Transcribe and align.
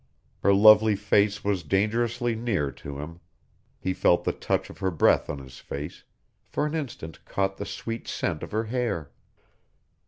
Her 0.41 0.51
lovely 0.51 0.95
face 0.95 1.43
was 1.43 1.61
dangerously 1.61 2.33
near 2.35 2.71
to 2.71 2.97
him. 2.97 3.19
He 3.79 3.93
felt 3.93 4.23
the 4.23 4.31
touch 4.31 4.71
of 4.71 4.79
her 4.79 4.89
breath 4.89 5.29
on 5.29 5.37
his 5.37 5.59
face, 5.59 6.05
for 6.47 6.65
an 6.65 6.73
instant 6.73 7.23
caught 7.23 7.57
the 7.57 7.67
sweet 7.67 8.07
scent 8.07 8.41
of 8.41 8.51
her 8.51 8.63
hair. 8.63 9.11